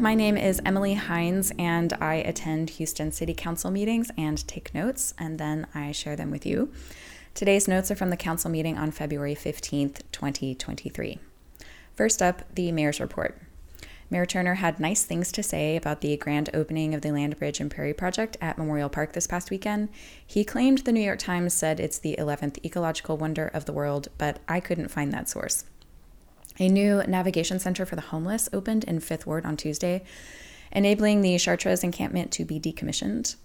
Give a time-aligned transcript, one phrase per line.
[0.00, 5.12] my name is Emily Hines, and I attend Houston City Council meetings and take notes,
[5.18, 6.72] and then I share them with you.
[7.34, 11.18] Today's notes are from the council meeting on February 15th, 2023.
[11.92, 13.42] First up, the mayor's report.
[14.08, 17.60] Mayor Turner had nice things to say about the grand opening of the Land Bridge
[17.60, 19.90] and Prairie Project at Memorial Park this past weekend.
[20.26, 24.08] He claimed the New York Times said it's the 11th ecological wonder of the world,
[24.16, 25.66] but I couldn't find that source.
[26.60, 30.04] A new navigation center for the homeless opened in Fifth Ward on Tuesday,
[30.70, 33.36] enabling the Chartres encampment to be decommissioned.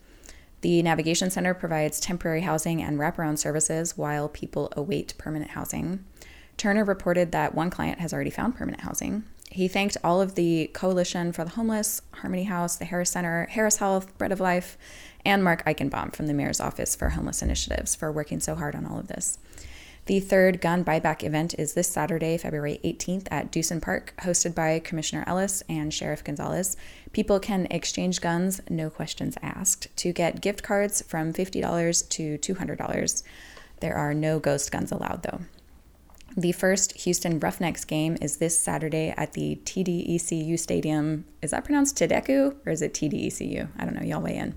[0.59, 6.03] The Navigation Center provides temporary housing and wraparound services while people await permanent housing.
[6.57, 9.23] Turner reported that one client has already found permanent housing.
[9.49, 13.77] He thanked all of the Coalition for the Homeless, Harmony House, the Harris Center, Harris
[13.77, 14.77] Health, Bread of Life,
[15.23, 18.85] and Mark Eichenbaum from the Mayor's Office for Homeless Initiatives for working so hard on
[18.85, 19.39] all of this.
[20.05, 24.77] The third gun buyback event is this Saturday, February 18th at Deussen Park, hosted by
[24.77, 26.77] Commissioner Ellis and Sheriff Gonzalez.
[27.11, 33.23] People can exchange guns, no questions asked, to get gift cards from $50 to $200.
[33.79, 35.41] There are no ghost guns allowed, though.
[36.37, 41.23] The first Houston Roughnecks game is this Saturday at the TDECU Stadium.
[41.41, 43.69] Is that pronounced Tidecu or is it TDECU?
[43.77, 44.01] I don't know.
[44.01, 44.53] Y'all weigh in.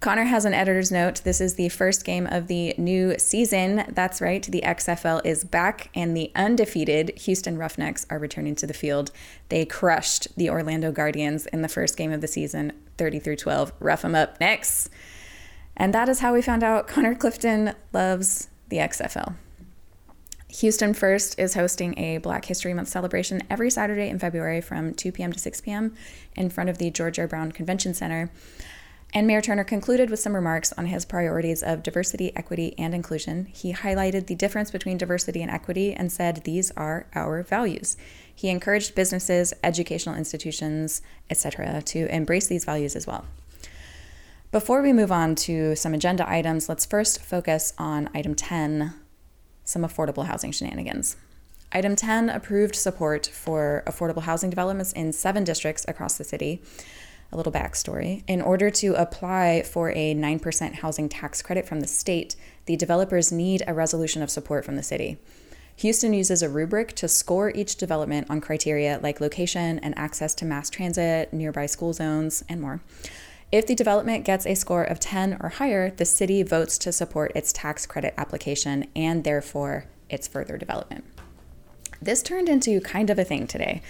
[0.00, 1.22] Connor has an editor's note.
[1.22, 3.84] This is the first game of the new season.
[3.90, 4.42] That's right.
[4.42, 9.12] The XFL is back and the undefeated Houston Roughnecks are returning to the field.
[9.48, 13.72] They crushed the Orlando Guardians in the first game of the season, 30 through 12.
[13.78, 14.90] Rough them up next.
[15.76, 19.36] And that is how we found out Connor Clifton loves the XFL.
[20.56, 25.10] Houston First is hosting a Black History Month celebration every Saturday in February from 2
[25.10, 25.32] p.m.
[25.32, 25.94] to 6 p.m.
[26.36, 27.26] in front of the George R.
[27.26, 28.30] Brown Convention Center.
[29.14, 33.46] And Mayor Turner concluded with some remarks on his priorities of diversity, equity, and inclusion.
[33.46, 37.96] He highlighted the difference between diversity and equity and said these are our values.
[38.34, 41.00] He encouraged businesses, educational institutions,
[41.30, 43.24] etc., to embrace these values as well.
[44.50, 48.92] Before we move on to some agenda items, let's first focus on item 10
[49.64, 51.16] some affordable housing shenanigans.
[51.72, 56.62] Item 10 approved support for affordable housing developments in seven districts across the city.
[57.32, 58.22] A little backstory.
[58.26, 62.36] In order to apply for a 9% housing tax credit from the state,
[62.66, 65.16] the developers need a resolution of support from the city.
[65.76, 70.44] Houston uses a rubric to score each development on criteria like location and access to
[70.44, 72.82] mass transit, nearby school zones, and more.
[73.52, 77.32] If the development gets a score of 10 or higher, the city votes to support
[77.34, 81.04] its tax credit application and therefore its further development.
[82.00, 83.82] This turned into kind of a thing today.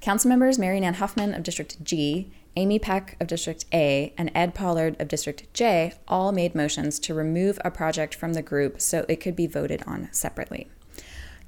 [0.00, 4.54] Council members Mary Ann Huffman of District G, Amy Peck of District A, and Ed
[4.54, 9.04] Pollard of District J all made motions to remove a project from the group so
[9.06, 10.66] it could be voted on separately.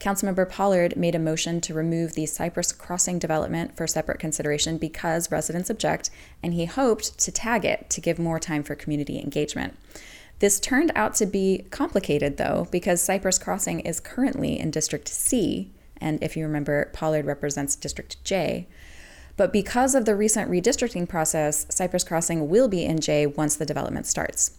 [0.02, 5.30] Councilmember Pollard made a motion to remove the Cypress Crossing development for separate consideration because
[5.30, 6.10] residents object,
[6.42, 9.78] and he hoped to tag it to give more time for community engagement.
[10.40, 15.70] This turned out to be complicated, though, because Cypress Crossing is currently in District C,
[16.00, 18.66] and if you remember, Pollard represents District J.
[19.36, 23.64] But because of the recent redistricting process, Cypress Crossing will be in J once the
[23.64, 24.58] development starts.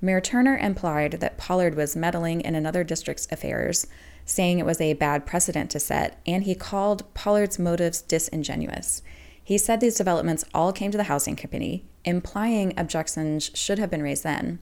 [0.00, 3.86] Mayor Turner implied that Pollard was meddling in another district's affairs,
[4.24, 9.02] saying it was a bad precedent to set, and he called Pollard's motives disingenuous.
[9.42, 14.02] He said these developments all came to the Housing Committee, implying objections should have been
[14.02, 14.60] raised then.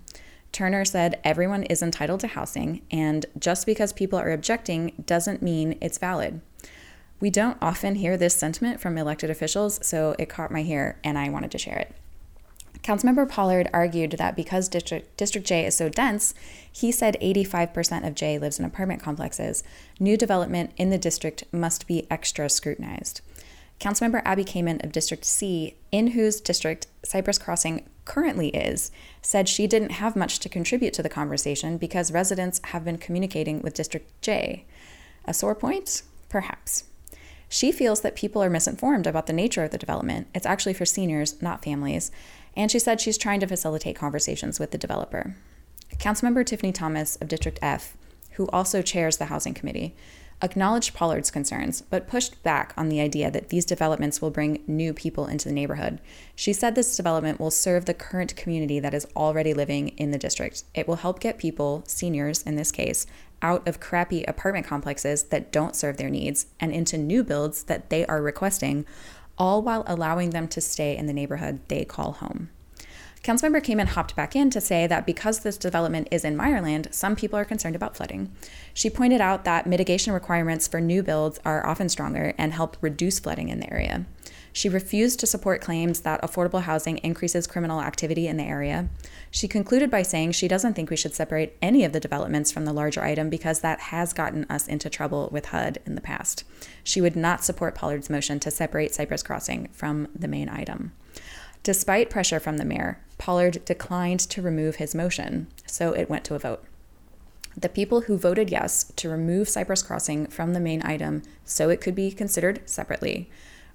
[0.53, 5.78] Turner said everyone is entitled to housing, and just because people are objecting doesn't mean
[5.81, 6.41] it's valid.
[7.21, 11.19] We don't often hear this sentiment from elected officials, so it caught my ear and
[11.19, 11.94] I wanted to share it.
[12.82, 16.34] Councilmember Pollard argued that because District, District J is so dense,
[16.72, 19.62] he said 85% of J lives in apartment complexes.
[19.98, 23.20] New development in the district must be extra scrutinized.
[23.80, 28.91] Councilmember Abbie Kamin of District C, in whose district Cypress Crossing currently is,
[29.22, 33.62] said she didn't have much to contribute to the conversation because residents have been communicating
[33.62, 34.66] with District J.
[35.24, 36.03] A sore point?
[36.28, 36.84] Perhaps.
[37.50, 40.28] She feels that people are misinformed about the nature of the development.
[40.34, 42.10] It's actually for seniors, not families
[42.56, 45.36] and she said she's trying to facilitate conversations with the developer.
[45.97, 47.97] Councilmember Tiffany Thomas of District F,
[48.32, 49.94] who also chairs the Housing Committee,
[50.42, 54.94] acknowledged Pollard's concerns, but pushed back on the idea that these developments will bring new
[54.94, 56.00] people into the neighborhood.
[56.34, 60.18] She said this development will serve the current community that is already living in the
[60.18, 60.64] district.
[60.74, 63.06] It will help get people, seniors in this case,
[63.42, 67.91] out of crappy apartment complexes that don't serve their needs and into new builds that
[67.91, 68.84] they are requesting
[69.39, 72.51] all while allowing them to stay in the neighborhood they call home.
[73.22, 77.15] Councilmember Kamin hopped back in to say that because this development is in Meyerland, some
[77.15, 78.33] people are concerned about flooding.
[78.72, 83.19] She pointed out that mitigation requirements for new builds are often stronger and help reduce
[83.19, 84.07] flooding in the area.
[84.52, 88.88] She refused to support claims that affordable housing increases criminal activity in the area.
[89.30, 92.64] She concluded by saying she doesn't think we should separate any of the developments from
[92.64, 96.44] the larger item because that has gotten us into trouble with HUD in the past.
[96.82, 100.92] She would not support Pollard's motion to separate Cypress Crossing from the main item.
[101.62, 106.34] Despite pressure from the mayor, Pollard declined to remove his motion, so it went to
[106.34, 106.64] a vote.
[107.56, 111.80] The people who voted yes to remove Cypress Crossing from the main item so it
[111.80, 113.28] could be considered separately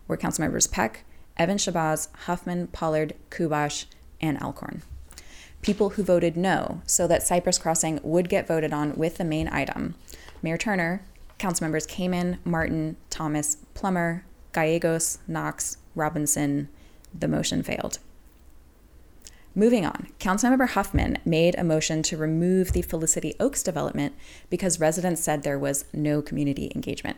[0.08, 1.04] were Council Members Peck,
[1.38, 3.86] Evan Shabazz, Huffman, Pollard, Kubosh,
[4.22, 4.82] and Alcorn.
[5.62, 9.50] People who voted no so that Cypress Crossing would get voted on with the main
[9.50, 9.96] item
[10.42, 11.04] Mayor Turner,
[11.40, 14.24] Council Members Kamin, Martin, Thomas, Plummer,
[14.54, 16.70] Gallegos, Knox, Robinson.
[17.18, 18.00] The motion failed.
[19.58, 24.14] Moving on, Councilmember Huffman made a motion to remove the Felicity Oaks development
[24.50, 27.16] because residents said there was no community engagement.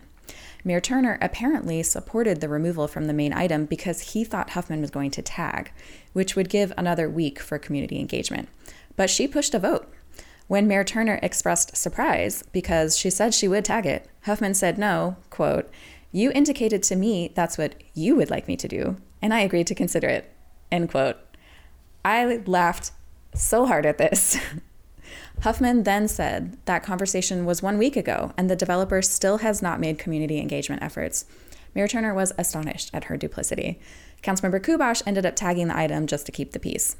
[0.63, 4.91] Mayor Turner apparently supported the removal from the main item because he thought Huffman was
[4.91, 5.71] going to tag,
[6.13, 8.49] which would give another week for community engagement.
[8.95, 9.91] But she pushed a vote.
[10.47, 15.17] When Mayor Turner expressed surprise because she said she would tag it, Huffman said no,
[15.29, 15.69] quote,
[16.11, 19.67] You indicated to me that's what you would like me to do, and I agreed
[19.67, 20.31] to consider it,
[20.71, 21.17] end quote.
[22.05, 22.91] I laughed
[23.33, 24.37] so hard at this.
[25.41, 29.79] Huffman then said that conversation was one week ago, and the developer still has not
[29.79, 31.25] made community engagement efforts.
[31.75, 33.79] Mayor Turner was astonished at her duplicity.
[34.23, 36.95] Councilmember Kubosh ended up tagging the item just to keep the peace.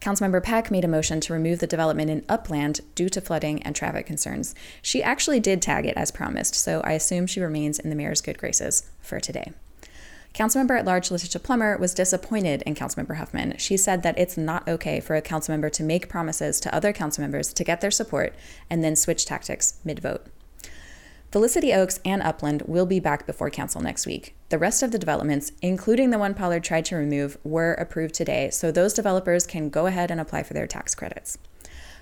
[0.00, 3.74] Councilmember Peck made a motion to remove the development in Upland due to flooding and
[3.74, 4.54] traffic concerns.
[4.82, 8.20] She actually did tag it as promised, so I assume she remains in the mayor's
[8.20, 9.52] good graces for today.
[10.34, 13.56] Councilmember at large Letitia Plummer was disappointed in Councilmember Huffman.
[13.56, 17.54] She said that it's not okay for a councilmember to make promises to other councilmembers
[17.54, 18.34] to get their support
[18.68, 20.26] and then switch tactics mid vote.
[21.30, 24.34] Felicity Oaks and Upland will be back before council next week.
[24.48, 28.50] The rest of the developments, including the one Pollard tried to remove, were approved today,
[28.50, 31.38] so those developers can go ahead and apply for their tax credits.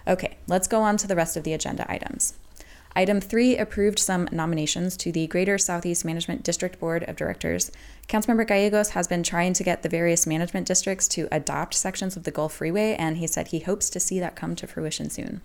[0.08, 2.34] Okay, let's go on to the rest of the agenda items.
[2.94, 7.70] Item three approved some nominations to the Greater Southeast Management District Board of Directors.
[8.06, 12.24] Councilmember Gallegos has been trying to get the various management districts to adopt sections of
[12.24, 15.40] the Gulf Freeway, and he said he hopes to see that come to fruition soon.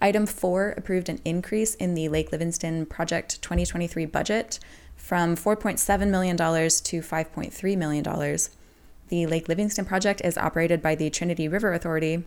[0.00, 4.58] Item four approved an increase in the Lake Livingston Project 2023 budget
[4.96, 8.38] from $4.7 million to $5.3 million.
[9.08, 12.24] The Lake Livingston project is operated by the Trinity River Authority,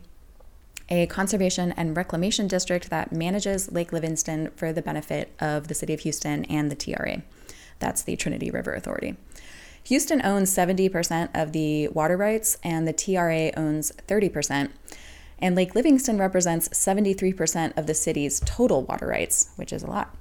[0.89, 5.93] a conservation and reclamation district that manages Lake Livingston for the benefit of the City
[5.93, 7.23] of Houston and the TRA.
[7.79, 9.15] That's the Trinity River Authority.
[9.85, 14.71] Houston owns 70% of the water rights, and the TRA owns 30%.
[15.39, 20.15] And Lake Livingston represents 73% of the city's total water rights, which is a lot.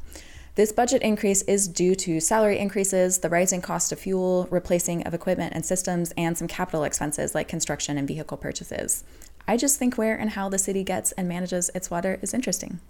[0.57, 5.15] This budget increase is due to salary increases, the rising cost of fuel, replacing of
[5.15, 9.03] equipment and systems, and some capital expenses like construction and vehicle purchases.
[9.47, 12.81] I just think where and how the city gets and manages its water is interesting.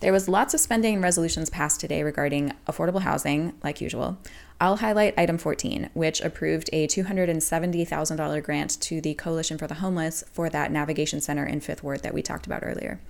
[0.00, 4.18] There was lots of spending resolutions passed today regarding affordable housing, like usual.
[4.60, 10.24] I'll highlight item 14, which approved a $270,000 grant to the Coalition for the Homeless
[10.32, 13.00] for that navigation center in Fifth Ward that we talked about earlier.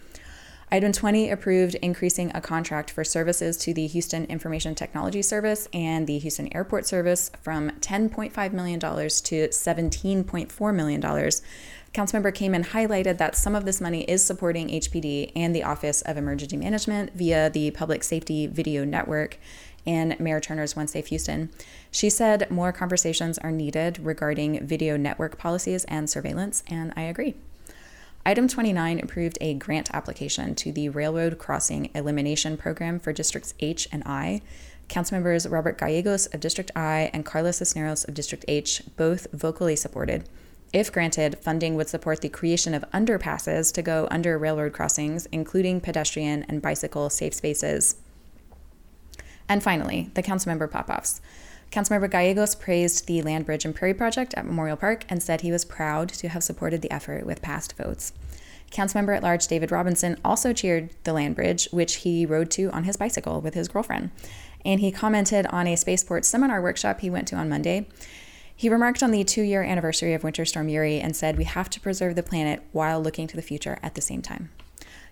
[0.71, 6.07] Item 20 approved increasing a contract for services to the Houston Information Technology Service and
[6.07, 11.31] the Houston Airport Service from $10.5 million to $17.4 million
[11.95, 16.17] Councilmember Kamin highlighted that some of this money is supporting HPD and the Office of
[16.17, 19.37] Emergency Management via the Public Safety Video Network
[19.87, 21.51] and Mayor Turner's One Safe Houston.
[21.91, 27.35] She said more conversations are needed regarding video network policies and surveillance, and I agree.
[28.25, 33.87] Item 29 approved a grant application to the Railroad Crossing Elimination Program for Districts H
[33.93, 34.41] and I.
[34.89, 40.27] Councilmembers Robert Gallegos of District I and Karla Cisneros of District H both vocally supported.
[40.73, 45.81] If granted, funding would support the creation of underpasses to go under railroad crossings, including
[45.81, 47.97] pedestrian and bicycle safe spaces.
[49.49, 51.21] And finally, the councilmember pop offs.
[51.71, 55.53] Councilmember Gallegos praised the Land Bridge and Prairie Project at Memorial Park and said he
[55.53, 58.13] was proud to have supported the effort with past votes.
[58.71, 62.85] Councilmember at large David Robinson also cheered the land bridge, which he rode to on
[62.85, 64.11] his bicycle with his girlfriend.
[64.65, 67.87] And he commented on a spaceport seminar workshop he went to on Monday.
[68.63, 71.69] He remarked on the two year anniversary of Winter Storm Uri and said, We have
[71.71, 74.51] to preserve the planet while looking to the future at the same time.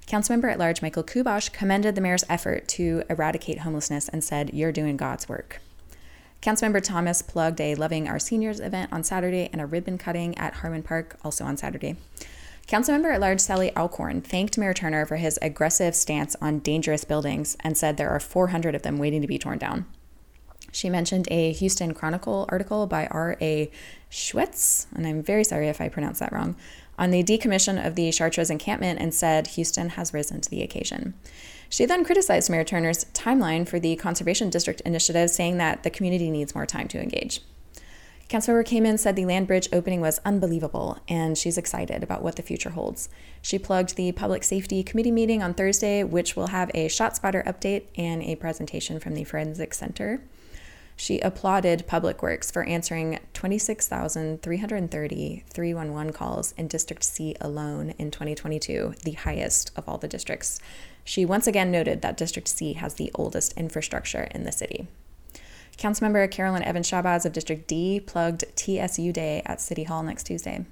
[0.06, 4.70] Councilmember at large Michael Kubosh commended the mayor's effort to eradicate homelessness and said, You're
[4.70, 5.60] doing God's work.
[6.40, 10.54] Councilmember Thomas plugged a Loving Our Seniors event on Saturday and a ribbon cutting at
[10.54, 11.96] Harmon Park also on Saturday.
[12.68, 17.56] Councilmember at large Sallie Alcorn thanked Mayor Turner for his aggressive stance on dangerous buildings
[17.64, 19.86] and said there are 400 of them waiting to be torn down.
[20.72, 23.70] She mentioned a Houston Chronicle article by R.A.
[24.10, 26.56] Schuetz, and I'm very sorry if I pronounced that wrong,
[26.98, 31.14] on the decommission of the Chartres encampment and said Houston has risen to the occasion.
[31.68, 36.30] She then criticized Mayor Turner's timeline for the Conservation District initiative, saying that the community
[36.30, 37.40] needs more time to engage.
[38.28, 42.42] Councilmember Kamin said the land bridge opening was unbelievable, and she's excited about what the
[42.42, 43.08] future holds.
[43.42, 47.86] She plugged the Public Safety Committee meeting on Thursday, which will have a ShotSpotter update
[47.96, 50.22] and a presentation from the Forensic Center.
[51.00, 58.96] She applauded Public Works for answering 26,330 311 calls in District C alone in 2022,
[59.02, 60.60] the highest of all the districts.
[61.02, 64.88] She once again noted that District C has the oldest infrastructure in the city.
[65.78, 70.66] Councilmember Carolyn Evans Shabazz of District D plugged TSU Day at City Hall next Tuesday.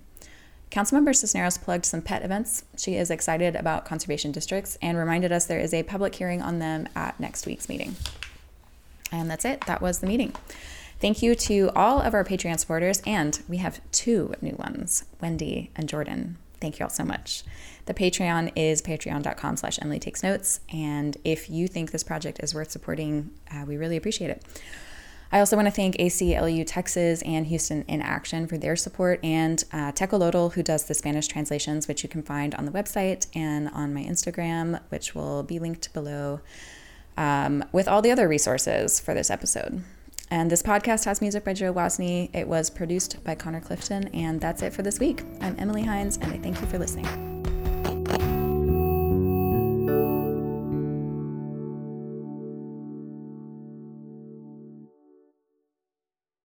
[0.71, 2.65] Councilmember Cisneros plugged some pet events.
[2.77, 6.59] She is excited about conservation districts and reminded us there is a public hearing on
[6.59, 7.97] them at next week's meeting.
[9.11, 9.63] And that's it.
[9.67, 10.35] That was the meeting.
[11.01, 15.71] Thank you to all of our Patreon supporters, and we have two new ones, Wendy
[15.77, 16.39] and Jordan.
[16.61, 17.45] Thank you all so much.
[17.87, 20.61] The Patreon is patreon.com slash Emily Takes Notes.
[20.73, 24.45] And if you think this project is worth supporting, uh, we really appreciate it.
[25.31, 29.63] I also want to thank ACLU Texas and Houston in Action for their support, and
[29.73, 33.69] uh, Tecolotl, who does the Spanish translations, which you can find on the website and
[33.69, 36.41] on my Instagram, which will be linked below,
[37.19, 39.83] um, with all the other resources for this episode.
[40.31, 42.35] And this podcast has music by Joe Wasney.
[42.35, 45.23] It was produced by Connor Clifton, and that's it for this week.
[45.41, 47.38] I'm Emily Hines, and I thank you for listening.